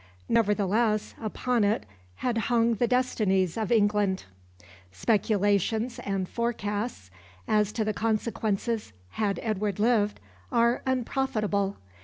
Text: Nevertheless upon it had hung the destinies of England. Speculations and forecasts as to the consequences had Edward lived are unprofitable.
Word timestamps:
Nevertheless 0.27 1.13
upon 1.21 1.63
it 1.63 1.85
had 2.15 2.35
hung 2.49 2.73
the 2.73 2.87
destinies 2.87 3.55
of 3.55 3.71
England. 3.71 4.23
Speculations 4.91 5.99
and 5.99 6.27
forecasts 6.27 7.11
as 7.47 7.71
to 7.73 7.83
the 7.85 7.93
consequences 7.93 8.93
had 9.09 9.39
Edward 9.43 9.77
lived 9.77 10.19
are 10.51 10.81
unprofitable. 10.87 11.77